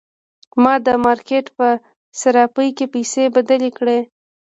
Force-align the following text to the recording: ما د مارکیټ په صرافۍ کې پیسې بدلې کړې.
ما 0.63 0.73
د 0.85 0.87
مارکیټ 1.05 1.45
په 1.57 1.67
صرافۍ 2.19 2.69
کې 2.77 2.85
پیسې 2.93 3.23
بدلې 3.35 3.69
کړې. 3.77 3.99